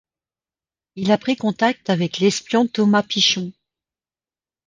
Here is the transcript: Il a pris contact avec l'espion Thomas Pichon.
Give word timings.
Il 0.95 1.11
a 1.11 1.19
pris 1.19 1.35
contact 1.35 1.91
avec 1.91 2.17
l'espion 2.17 2.65
Thomas 2.65 3.03
Pichon. 3.03 3.51